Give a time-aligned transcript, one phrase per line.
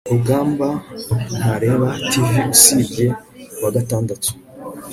[0.11, 0.67] rugamba
[1.37, 3.05] ntareba tv usibye
[3.55, 4.29] kuwagatandatu